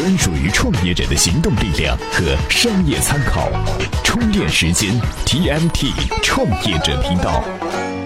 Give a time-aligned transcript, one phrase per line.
[0.00, 3.50] 专属于创业者的行动力量和商业参考。
[4.02, 5.92] 充电时间 TMT
[6.22, 7.99] 创业者频道。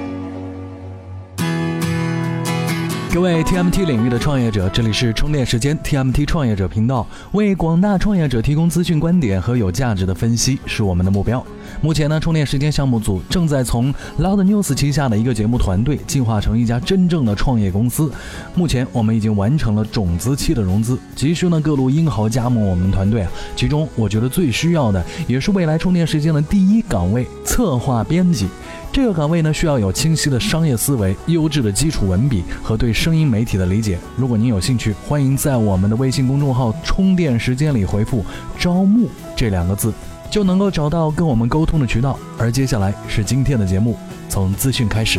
[3.14, 11.40] 各位 TMT 领域的创业者，这里是充电时间 TMT 创业者频道，为广大创业者提供资讯、观点和有价值的分析是我们的目标。
[11.80, 18.10] 目前呢，充电时间项目组正在从 Loud News 旗下的一个节目团队进化成一家真正的创业公司。
[18.52, 23.30] 目前我们已经完成了种子期的融资，急需呢各路英豪加盟我们团队啊。
[23.54, 28.48] 其中我觉得最需要的，也是未来充电时间的第一岗位——策划编辑。
[28.94, 33.98] 这个岗位呢，需要有清晰的商业思维、优质的基础文笔和对声音媒体的理解。
[34.16, 38.24] 如果您有兴趣，欢迎在我们的微信公众号“充电时间”里回复
[38.56, 39.92] “招募”这两个字，
[40.30, 42.16] 就能够找到跟我们沟通的渠道。
[42.38, 45.18] 而接下来是今天的节目，从资讯开始。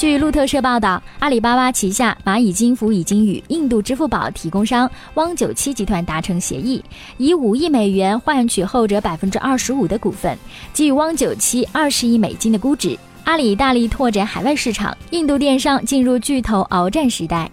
[0.00, 6.82] 据路透社报道，阿里巴巴旗下蚂蚁金服已经与印度支付宝提供商汪九七集团达成协议，
[7.18, 10.34] 以五亿美元换取后者百分之二十五的股份，
[10.72, 12.98] 给予汪九七二十亿美金的估值。
[13.24, 17.50] 阿里大力拓展海外市场，印度电商进入巨头鏖战时代。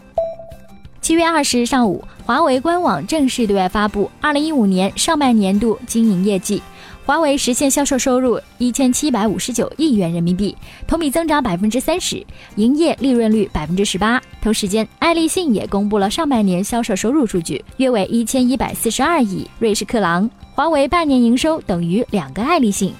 [1.02, 6.64] 七月二十日上午，华为官网正式对外发布二零一五年上半年度经营业绩。
[7.08, 10.54] 华为实现销售收入一千七百五十九亿元人民币，
[10.86, 12.22] 同比增长百分之三十，
[12.58, 14.22] 营业利润率百分之十八。
[14.42, 20.30] 同时间，爱立信也公布了上半年销售收入数据，约为一千一百四十二亿瑞士克朗。
[20.54, 22.94] 华为半年营收等于两个爱立信。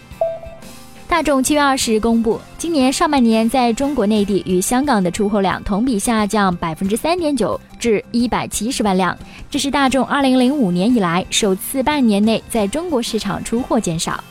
[1.10, 9.18] 大众七月二十日公布，今年上半年在中国内地与香港的出货量同比下降百分之三点九，至一百七十万辆，
[9.50, 14.22] 这是大众二零零五年以来首次半年内在中国市场出货减少。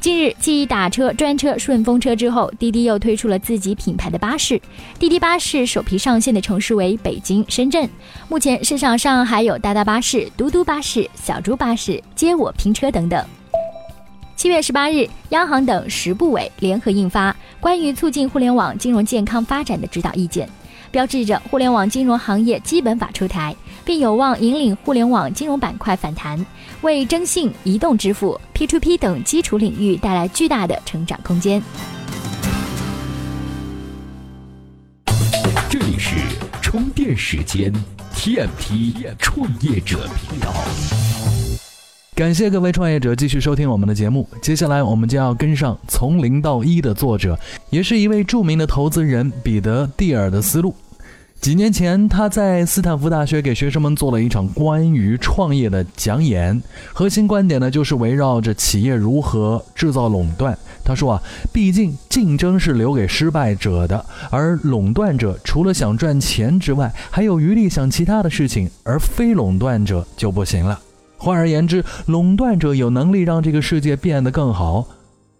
[0.00, 4.60] 近日，继打车专车顺风车之后，滴滴又推出了自己品牌的巴士。
[4.98, 7.88] 滴滴巴士首批上线的城市为北京、深圳。
[8.28, 13.24] 目前市场上还有大大巴士、嘟嘟巴士、小猪巴士、接我拼车等等。
[14.34, 20.46] 七月十八日，央行等十部委联合印发《关于促进互联网金融健康发展的指导意见》，
[20.90, 26.44] 标志着互联网金融行业基本法出台，并有望引领互联网金融板块反弹，
[26.82, 31.62] 为征信、移动支付、P2P 等基础领域带来巨大的成长空间。
[35.70, 36.16] 这里是
[36.60, 37.72] 充电时间
[38.12, 40.52] TMT 创业者频道。
[42.16, 44.28] 感谢各位创业者继续收听我们的节目。
[44.42, 47.38] 接下来，我们将要跟上《从零到一》的作者，
[47.70, 50.74] 也是一位著名的投资人彼得·蒂尔的思路。
[51.40, 56.60] 几年前，他在斯坦福大学给学生们做了一场关于创业的讲演，
[56.92, 60.58] 核心观点呢就是围绕着企业如何制造垄断。
[60.82, 70.80] 他说啊，毕竟竞争是留给失败者的，而垄断者除了想赚钱之外，还有余力想其他的事情，而非垄断者就不行了。
[71.16, 74.84] 换而言之，垄断者有能力让这个世界变得更好。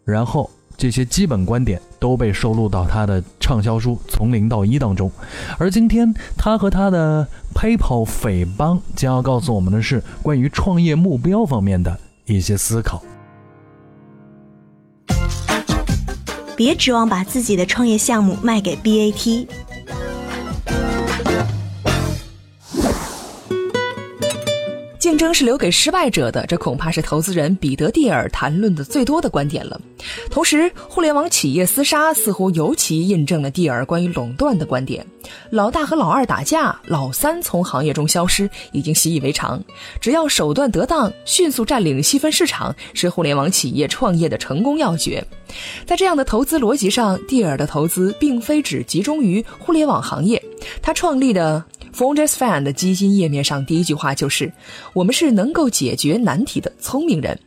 [0.05, 5.11] 然后，这些基本观点都被收录到他的畅销书《从零到一》当中。
[5.59, 13.03] 而今天，他和他的 PayPal 匪帮将要告诉我们的是关于创业目标方面的一些思考。
[16.55, 19.47] 别指望把自己的创业项目卖给 BAT。
[25.17, 29.81] 争是留给失败者的，这恐怕是投资人彼得·蒂尔谈论的最多的观点了。
[30.31, 35.07] 同时，互联网企业厮杀似乎尤其印证了蒂尔关于垄断的观点：
[35.51, 39.63] 老大和老二打架，老三从行业中消失，已经习以为常。
[40.01, 45.25] 只要手段得当，迅速占领细分市场，是互联网企业创业的成功要诀。
[45.87, 50.43] 在这样的投资逻辑上，蒂尔的投资并非只集中于互联网行业。
[50.83, 51.65] 他创立的。
[51.97, 54.53] F o n d e s Fund 的基金页面上第一句话就是
[54.93, 57.39] ：“我们是能够解决难题的聪明人。”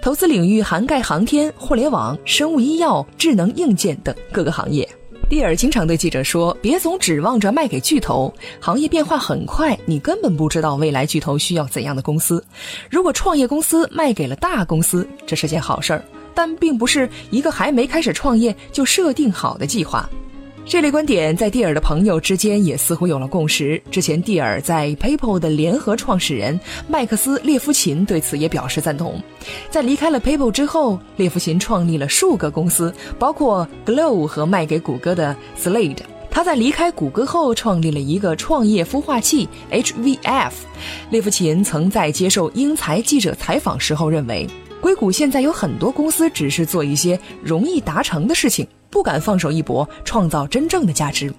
[0.00, 4.88] 投资领域涵盖航天、互联网、生物医药、智能硬件等各个行业。
[5.28, 12.42] 蒂尔经常对记者说：“别总指望着卖给巨头，行业变化很快，你根本不知道未来巨头需要怎样的公司。
[12.88, 16.04] 如果创业公司卖给了大公司，这是件好事儿，
[16.36, 20.08] 但并不是一个还没开始创业就设定好的计划。”
[20.68, 23.82] 这类观点在蒂尔的朋友之间也似乎有了共识。
[23.90, 29.18] 之前，蒂尔在 PayPal 的联合创始人麦克斯·列夫琴对此也表示赞同。
[29.70, 36.02] 在离开了 PayPal 之后，列夫琴创立了数个公司，包括 Glow 和卖给谷歌的 Slade。
[36.30, 40.52] 他在离开谷歌后，创立了一个创业孵化器 HVF。
[41.08, 44.46] 列夫琴曾在接受英才记者采访时候认为，
[44.82, 48.68] 硅谷现在有很多公司只是做一些容易达成的事情。
[48.90, 51.32] 不敢放手一搏，创造真正的价值，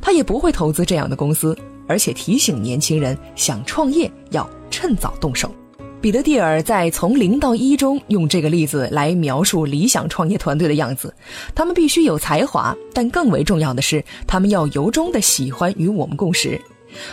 [0.00, 1.56] 他也不会投资这样的公司，
[1.86, 5.50] 而且提醒年轻人想创业要趁早动手。
[5.98, 11.12] 彼得蒂尔在《从零到一》中用这个例子来描述理想创业团队的样子：
[11.54, 16.60] 他们必须有才华，但更为重要的是，他们要由衷的喜欢与我们共识。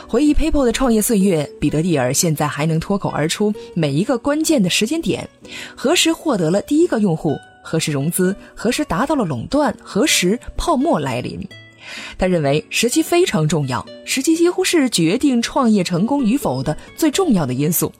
[0.07, 5.27] 回忆 PayPal 的创业岁月，彼得蒂尔现在还能脱口而出每一个关键的时间点：
[5.75, 7.35] 何时获得了第一个用户？
[7.63, 8.35] 何时融资？
[8.53, 9.75] 何时达到了垄断？
[9.81, 11.39] 何时泡沫来临？
[12.17, 17.91] 他认为时机非常重要，时机几乎是决定创业成功与否的最重要的因素。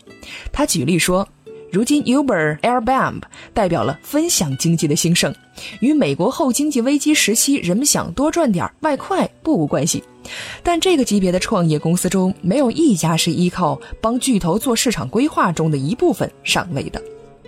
[0.51, 1.27] 他举例说，
[1.71, 3.21] 如今 Uber、Airbnb
[3.54, 5.33] 代表了分享经济的兴盛，
[5.81, 10.04] 与美国后经济危机时期人们想多赚点外快不无关系。
[10.63, 17.01] 但这个级别的创业公司中，没有一家是依靠帮巨头做市场规划中的一部分上位的。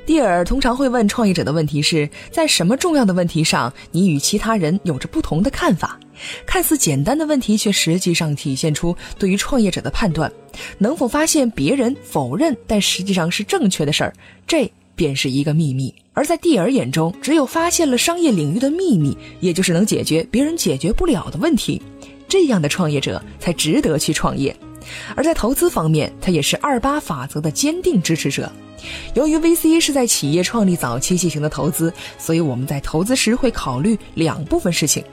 [0.06, 6.00] 蒂尔通常会问创业者的问题是在什么重要的问题上，你与其他人有着不同的看法？
[6.46, 10.32] 看似简单的问题，却实际上体现出对于创业者的判断。
[10.78, 14.14] 能否发现别人否认但实际上是正确的事儿，
[14.46, 15.94] 这便是一个秘密。
[16.14, 21.82] 而在蒂尔眼中，只有发现了商业领域的秘密，也就是能解决别人解决不了的问题，
[22.28, 24.56] 这样的创业者才值得去创业。
[25.16, 28.52] 而在投资方面，他也是二八法则的坚定支持者。
[29.14, 35.04] 由于 VC 是在企业创立早期进行的投资，所以我们在投资时会考虑两部分事情：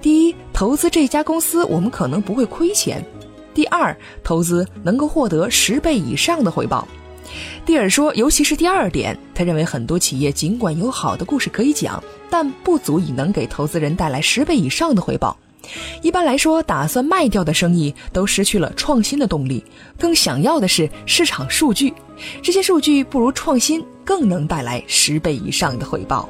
[0.00, 3.02] 第一，投资这家公司我们可能不会亏钱；
[3.52, 3.94] 第二，
[4.24, 6.86] 投资能够获得十倍以上的回报。
[7.66, 15.36] 蒂尔说，尤其是第二点，他认为很多企业尽管有好的故事可以讲，但不足以能给投资人带来十倍以上的回报。
[16.02, 19.64] 一般来说，打算卖掉的生意都失去了创新的动力，
[19.98, 21.92] 更想要的是市场数据。
[22.42, 26.28] 这些数据不如创新更能带来十倍以上的回报。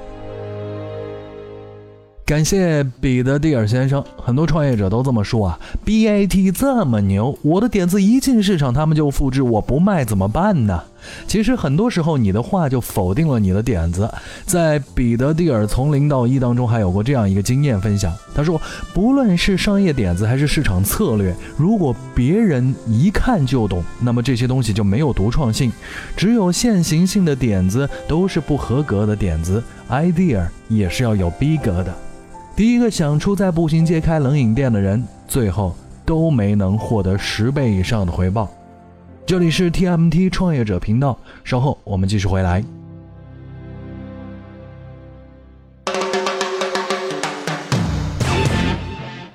[2.27, 5.59] 感谢彼得蒂尔先生，很多创业者都这么说啊。
[5.87, 10.85] BAT 这么牛，我的点子一进市场，他们就复制，我不卖怎么办呢？
[11.27, 14.09] 其实很多时候，你的话就否定了你的点子。
[14.45, 18.13] 在彼得蒂尔从零到一当中，还有过这样一个经验分享。
[18.35, 18.61] 他说，
[18.95, 25.73] 不论是商业点子还是市场策略，如果别人一看就懂，那么这些东西就没有独创性。
[26.17, 31.95] 只有现行性的点子都是不合格的点子，idea 也是要有逼格的。
[32.57, 38.49] 第一个想出在步行街开冷饮店的人，最后都没能获得十倍以上的回报。
[39.29, 42.65] 这里是 TMT 创业者频道，稍后我们继续回来。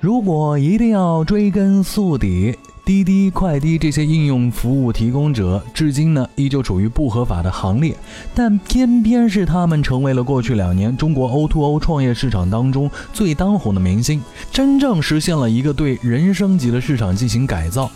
[0.00, 2.58] 如果一定要追根溯底。
[2.84, 7.96] 滴滴、快滴这些应用服务提供者，至今呢依旧处于不合法的行列，
[8.34, 14.20] 但偏偏是他们成为了过去两年中国 O2O 创业市场当中最当红的明星，
[14.52, 17.90] 真正实现了一个对人升级的市场进行改造。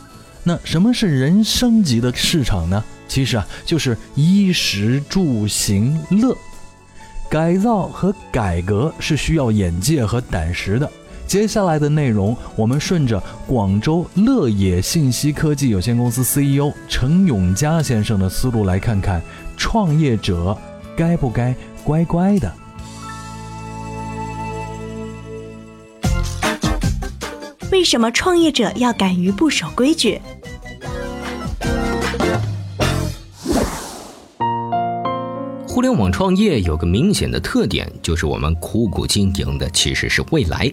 [0.45, 2.83] 那什么是人升级的市场呢？
[3.07, 6.37] 其实啊，就是衣食住行乐。
[7.31, 10.91] 改造和改革是需要眼界和胆识的。
[11.27, 19.21] 接下来的内容，我们顺着广州乐野信息科技有限公司 CEO 陈永佳先生的思路来看看，
[19.55, 20.57] 创业者
[20.97, 21.55] 该不该
[21.85, 22.51] 乖乖的？
[27.79, 30.21] 为什么创业者要敢于不守规矩？
[35.65, 40.73] 互联网创业有个明显的特点，就是我们苦苦经营的其实是未来。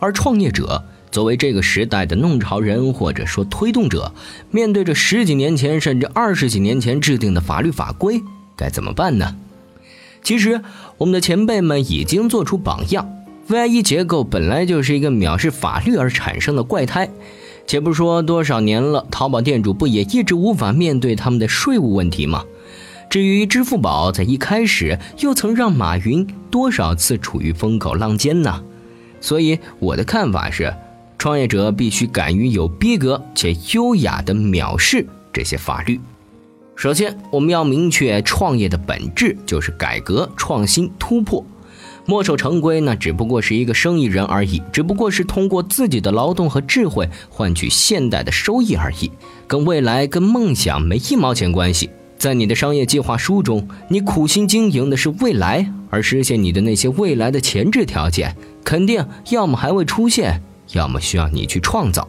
[0.00, 4.10] 而创业者作为这个时代的弄潮人或者说推动者，
[4.50, 8.22] 面对着十几年前甚至二十几年前制定的法律法规，
[8.56, 9.36] 该怎么办呢？
[10.22, 10.62] 其实，
[10.96, 13.06] 我们的前辈们已经做出榜样。
[13.48, 17.08] VIE 结构本来就是一个藐视法律而产生的怪胎，
[17.66, 22.44] 且不说多少年了，淘宝店主不也一直无法面对他们的税务问题吗？
[23.08, 28.62] 至于支付宝，在一开始又曾让马云多少次处于风口浪尖呢？
[29.18, 30.74] 所以我的看法是，
[31.16, 35.98] 创业者必须敢于有逼格且优雅地藐视这些法律。
[36.76, 41.42] 首先，我们要明确创业的本质就是改革创新突破，
[42.08, 49.10] 墨守成规那只不过是一个生意人而已，只不过是通过自己的劳动和智慧换取现代的收益而已，
[49.46, 51.90] 跟未来跟梦想没一毛钱关系。
[52.16, 58.34] 在你的商业计划书中，你苦心经营的是未来，而实现你的那些未来的前置条件。
[58.64, 60.40] 肯定要么还未出现，
[60.72, 62.08] 要么需要你去创造。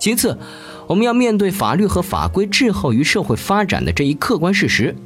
[0.00, 0.38] 其次，
[0.86, 4.96] 我们要面对法律和法规滞后于社会发展的这一客观事实。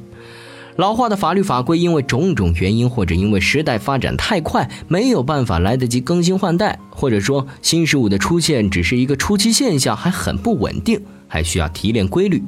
[0.75, 12.43] 老化的法律法规因为种种原因，或者因为时代发展太快，没有办法来得及更新换代，或者说新事物的出现只是一个初期现象，还很不稳定，还需要提炼规律。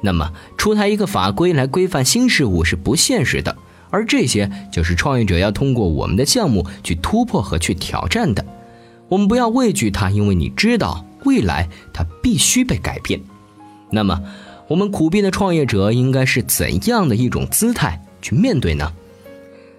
[0.00, 3.54] 那么，出台一个法规来规范新事物是不现实的，
[3.90, 8.42] 而这些就是创业者要通过我们的项目去突破和去挑战的。
[9.08, 13.20] 我们不要畏惧它，因为你知道未来它必须被改变。
[13.90, 14.18] 那么。
[14.68, 18.92] 我们苦逼的创业者应该是怎样的一种姿态去面对呢？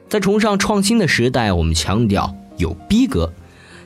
[0.08, 3.34] 在崇尚创新的时代，我们强调有逼格，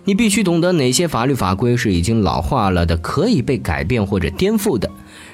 [0.05, 4.89] 你必须懂得哪些法律法规是已经老化了的，可以被改变或者颠覆的。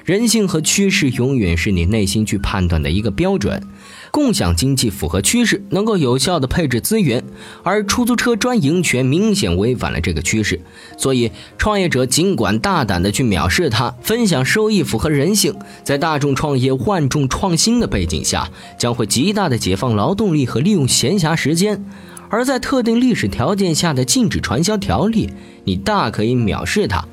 [0.07, 3.61] 人性和趋势永远是你内心去判断的一个标准。
[4.09, 7.21] 共享经济符合趋势，能够有效的配置资源，
[7.61, 10.61] 而出租车专营权明显违反了这个趋势。
[10.97, 21.83] 所以，创业者尽管大胆的去藐视它，分享收益符合人性，在大众创业万众创新的背景下，将会极大的解放劳动力和利用闲暇时间。
[22.29, 25.29] 而在特定历史条件下的禁止传销条例，
[25.65, 27.05] 你大可以藐视它。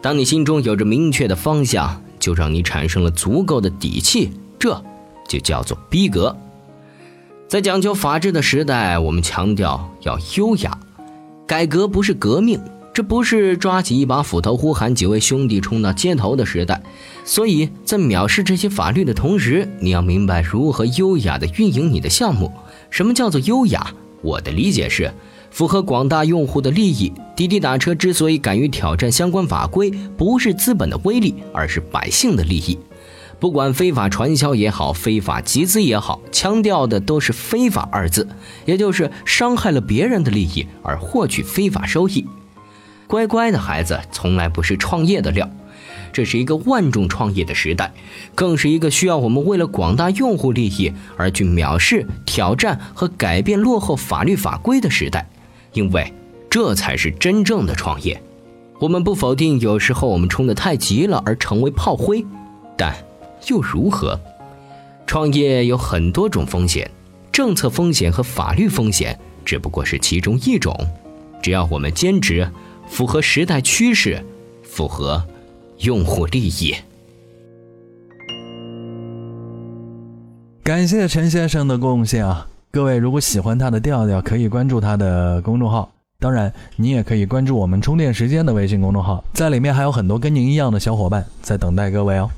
[0.00, 2.02] 当你心中有着明确的方向。
[2.22, 4.80] 就让你产生了足够的底气，这
[5.28, 6.34] 就叫做逼格。
[7.48, 10.78] 在讲究法治的时代，我们强调要优雅。
[11.48, 12.60] 改革不是革命，
[12.94, 16.80] 这不是抓起一把斧头呼喊几位兄弟冲到街头的时代。
[17.24, 22.52] 所以在藐视这些法律的同时，你要明白如何优雅地运营你的项目。
[22.88, 23.92] 什么叫做优雅？
[24.22, 25.12] 我的理解是。
[25.52, 32.78] 符合广大用户的利益，滴滴打车之所以敢于挑战相关法规，不是资本的威力，而是百姓的利益。
[33.38, 38.26] 不管非法传销也好，非法集资也好，强调的都是“非法”二字，
[38.64, 42.24] 也就是伤害了别人的利益而获取非法收益。
[43.06, 45.50] 乖乖的孩子从来不是创业的料。
[46.14, 47.92] 这是一个万众创业的时代，
[48.34, 55.26] 更是一个需要我们为了广大用户利益而去藐视、挑战和改变落后法律法规的时代。
[55.72, 56.12] 因为
[56.50, 58.20] 这才是真正的创业。
[58.78, 62.24] 我们不否定有时候我们冲得太急了而成为炮灰，
[62.76, 62.94] 但
[63.48, 64.18] 又如何？
[65.06, 66.90] 创业有很多种风险，
[67.30, 70.74] 政策风险和法律风险只不过是其中一种。
[71.42, 72.48] 只要我们坚持，
[72.88, 74.24] 符合时代趋势，
[74.62, 75.24] 符合
[75.78, 76.74] 用户利益。
[80.62, 82.48] 感谢陈先生的贡献啊！
[82.74, 85.90] 各位，如果喜欢他的调调，可以关注他的公众号。
[86.18, 92.30] 当然，你也可以关注我们充电时间的微信公众号，在里面还有很多跟您一样的小伙伴在等待各位哦。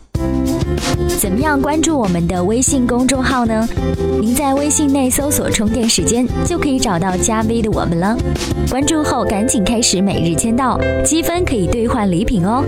[1.20, 3.64] 怎么样关注我们的微信公众号呢？
[4.20, 8.16] 您在微信内搜索“充电时间”，就可以找到加 V 的我们了。
[8.68, 12.64] 关注后赶紧开始每日签到，积分可以兑换礼品哦。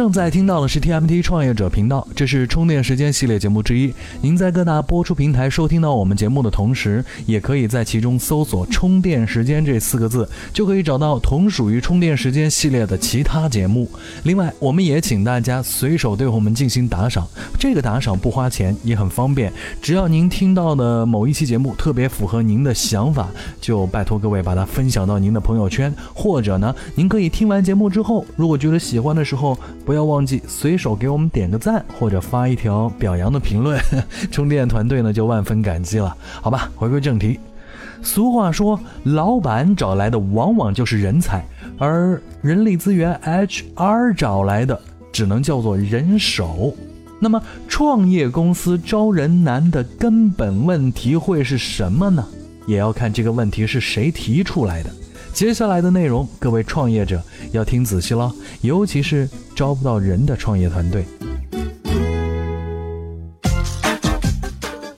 [0.00, 3.92] 正在听到的是 TMT 创业者频道，这是充电时间系列节目之一。
[4.22, 13.86] 您在各大播出平台收听到我们节目的同时，也可以在其中搜索“充电时间”这四个字，就可以找到同属于充电时间系列的其他节目。
[14.22, 17.28] 另外，我们也请大家随手对我们进行打赏，
[17.58, 19.52] 这个打赏不花钱，也很方便。
[19.82, 23.28] 只要您听到的某一期节目特别符合您的想法，
[23.60, 29.54] 就拜托各位把它分享到您的朋友圈，或者呢，您可以听完节目之后，如果觉得喜欢的时候。
[29.90, 33.76] 不要忘记随手给我们点个赞，或者发一条表扬的评论，
[34.30, 36.16] 充电团队呢就万分感激了。
[36.40, 37.40] 好吧，回归正题。
[38.00, 41.44] 俗话说，老板找来的往往就是人才，
[41.76, 44.80] 而人力资源 HR 找来的
[45.10, 46.72] 只能叫做人手。
[47.18, 52.24] 那么，创业公司招人难的根本问题会是什么呢？
[52.64, 54.90] 也要看这个问题是谁提出来的。
[55.32, 57.22] 接下来的内容，各位创业者
[57.52, 61.04] 要听仔细了，尤其是招不到人的创业团队。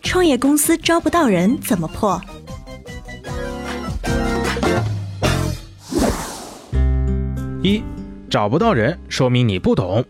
[0.02, 2.20] 创业公司招不到人怎么破？
[7.62, 7.82] 一，
[8.28, 10.04] 找不到人，说明你不懂。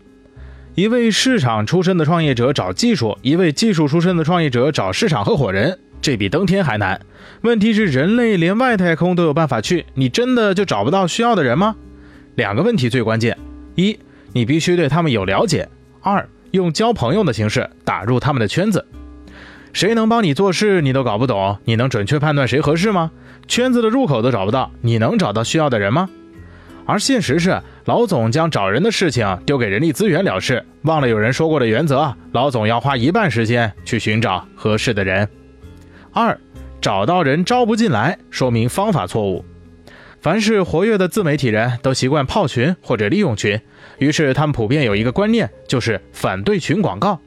[0.75, 5.77] 一位市场出身的创业者找技术，一位技术出身的创业者找市场合伙人。
[6.03, 6.99] 这比登天还难。
[7.43, 11.77] 问题是，人类连外太空都有办法去，你真的就找不到需要的人吗？
[12.35, 13.37] 两个问题最关键：
[13.75, 13.97] 一，
[14.33, 15.65] 你必须对他们有了解；
[16.01, 18.85] 二，用交朋友的形式打入他们的圈子。
[19.71, 23.09] 谁能帮你做事，你都搞不懂，你能准确判断谁合适吗？
[23.47, 26.09] 圈子的入口都找不到，你能找到需要的人吗？
[26.85, 35.25] 而现实是，老总将找人的事情丢给人力资源了事，忘了有人说过的原则：老总要花一半时间去寻找合适的人。
[36.13, 36.39] 二，
[36.79, 39.43] 找到人招不进来，说明方法错误。
[40.21, 43.59] 凡是活跃的自媒体人都习惯泡群或者利用群，
[43.97, 47.19] 于是他们普遍有一个观念，就是反对群广告。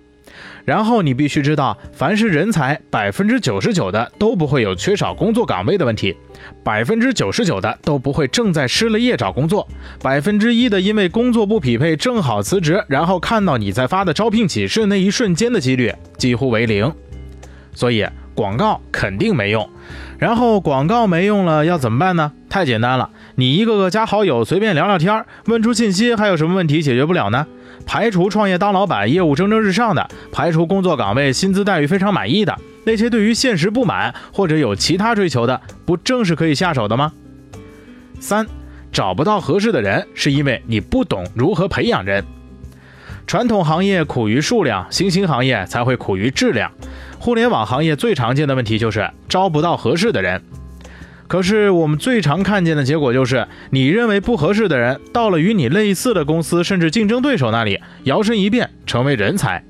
[0.64, 6.16] 然后你必须知道，凡是人才，百分之九十九的都不会有缺少工作岗位的问题，
[6.64, 9.66] 百分之九十九的都不会正在失了业找工作，
[10.02, 16.92] 百分之一的因为工作不匹配正好辞职，然后看到你在发的招聘启事那一瞬间的几率几乎为零。
[17.72, 19.68] 所以广告肯定没用。
[20.18, 22.32] 然后广告没用了，要怎么办呢？
[22.48, 27.46] 太简单了，你一个个加好友，随便聊聊天，问出信息，还有什么问题解决不了呢？
[27.84, 37.12] 排除创业当老板、业务蒸蒸日上的，排除工作岗位薪资待遇非常满意的，那些对于现实不满或者有其他追求的，不正是可以下手的吗？
[38.18, 38.46] 三，
[38.90, 42.24] 找不到合适的人，是因为你不懂如何培养人。
[43.26, 46.70] 传统行业苦于数量，新兴行业才会苦于质量。
[47.26, 50.42] 互联网行业最常见的问题就是招不到合适的人，
[51.26, 59.64] 可是我们最常看见的结果就是，你认为不合适的人到了与你类似的公司，甚至竞争对手那里，摇身一变成为人才。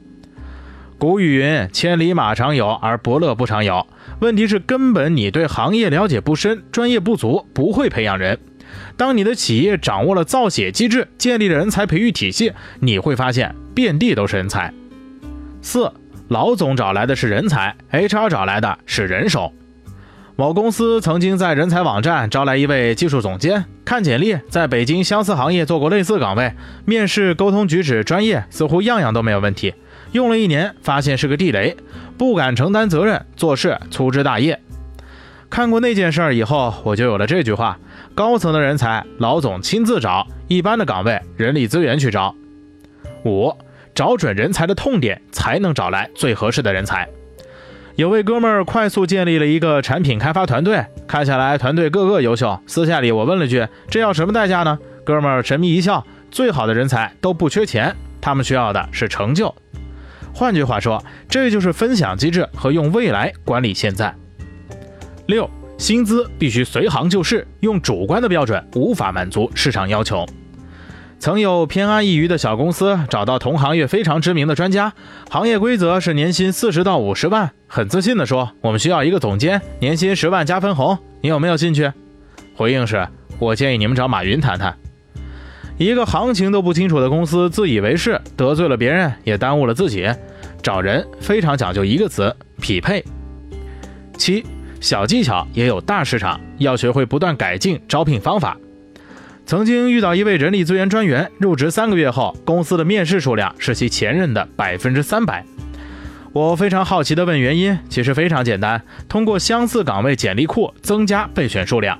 [0.98, 3.86] 古语云：“千里马常有，而伯乐不常有。”
[4.20, 8.38] 问题是根本你对行业了解不深，专业不足，不会培养人。
[8.98, 14.70] 当你的企业掌握了造血机制，建立了人才培育体系，你会发现遍地都是人才。
[15.62, 15.90] 四。
[16.28, 19.52] 老总找来的是人才，HR 找来的是人手。
[20.34, 26.52] 某公司曾经在人才网站招来一位技术总监，看简历，在北京相似行业做过类似岗位，
[26.84, 29.72] 面试沟通举止专业，似乎样样都没有问题。
[30.12, 31.76] 用了一年，发现是个地雷，
[32.18, 34.60] 不敢承担责任，做事粗枝大叶。
[35.48, 37.78] 看过那件事儿以后，我就有了这句话：
[38.14, 42.34] 高层的人才，老总亲自找；一般的岗位，人力资源去招。
[43.24, 43.56] 五。
[43.96, 47.08] 找准人才的痛点，才能找来最合适的人才。
[47.94, 52.60] 有位哥们儿快速建立了一个产品开发团队，看下来团队个个优秀。
[52.66, 59.54] 私下里我问了句：“这要什么代价呢？”哥们儿神秘一笑：“最好的人才都不缺钱，他们需要的是成就。”
[60.34, 64.14] 换句话说，这就是分享机制和用未来管理现在。
[65.24, 65.48] 六，
[65.78, 70.26] 薪资必须随行就市，用主观的标准无法满足市场要求。
[71.18, 74.92] 曾有偏安一隅的小公司找到同行业非常知名的专家，
[75.30, 81.90] 行业规则是年薪四十到五十万，很自信地说：“我们需要一个总监，年薪十万加分红，你有没有兴趣？”
[82.54, 83.08] 回应是
[83.40, 84.76] ：“我建议你们找马云谈谈。”
[85.78, 90.08] 一个行情都不清楚的公司自以为是，得罪了别人也耽误了自己。
[90.62, 93.04] 找人非常讲究一个词：匹配。
[94.16, 94.44] 七
[94.80, 98.56] 小技巧也有大市场，要学会不断改进招聘方法。
[99.46, 105.44] 曾经遇到一位人力资源专员，入职三个月后，公司的面试数量是其前任的百分之三百。
[106.32, 111.96] 我非常好奇地问原因，其实非常简单，通过相似岗位简历库增加备选数量。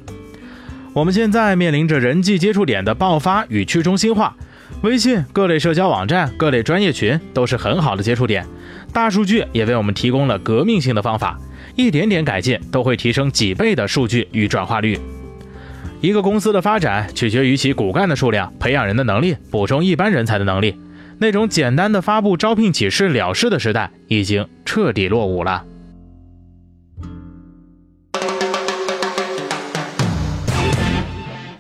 [0.93, 4.37] 我们现在面临着人际接触点的爆发与去中心化，
[4.83, 8.45] 微信、各类社交网站、各类专业群都是很好的接触点。
[8.93, 11.39] 大数据也为我们提供了革命性的方法，
[11.77, 14.99] 一点点改进都会提升几倍的数据与转化率。
[16.01, 20.79] 一个公司的发展取决于其骨干的数量、培养人的能力、补充一般人才的能力。
[21.19, 25.65] 那种简单的发布招聘启事了事的时代已经彻底落伍了。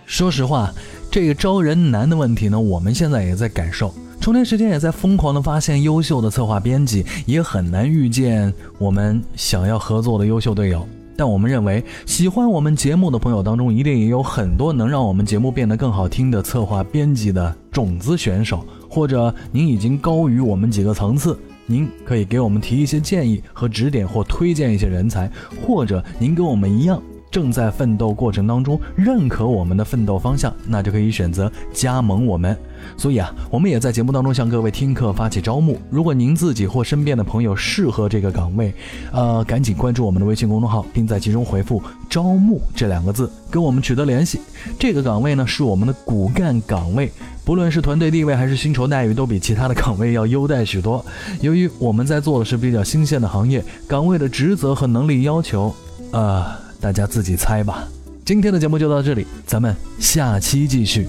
[0.04, 0.70] 说实话，
[1.10, 3.92] 这个招人难的问题呢，我们现在也在感受。
[4.20, 10.86] 充电时间也在疯狂的发现优秀的策划编辑，也很难遇见我们想要合作的优秀队友。
[11.16, 25.30] 但我们认为，喜欢我们节目的朋友当中，一定也有很多能让我们节目变得更好听的策划编辑的种子选手，或者您已经高于我们几个层次，您可以给我们提一些建议和指点，或推荐一些人才，
[25.66, 27.02] 或者您跟我们一样。
[27.28, 32.56] 正在奋斗过程当中，认可我们的奋斗方向，那就可以选择加盟我们。
[32.96, 35.80] 所以啊，我们也在节目当中向各位听课发起招募。
[35.90, 38.74] 如果您自己或身边的朋友适合这个岗位，
[39.12, 44.40] 呃，赶紧关注我们的微信公众号，并在其中回复“招募”这两个字，跟我们取得联系。
[44.78, 47.10] 这个岗位呢，是我们的骨干岗位，
[47.44, 51.04] 不论是团队地位还是薪酬待遇，都比其他的岗位要优待许多。
[51.40, 55.74] 由于我们在做的是比较新鲜的行业，岗位的职责和能力要求，
[56.12, 56.64] 呃。
[56.78, 57.88] 大家自己猜吧。
[58.22, 61.08] 今天的节目就到这里，咱们下期继续。